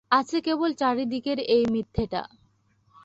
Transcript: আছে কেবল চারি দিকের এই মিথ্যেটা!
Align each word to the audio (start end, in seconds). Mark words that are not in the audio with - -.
আছে 0.11 0.37
কেবল 0.41 0.69
চারি 0.73 1.03
দিকের 1.05 1.39
এই 1.47 1.63
মিথ্যেটা! 1.73 2.21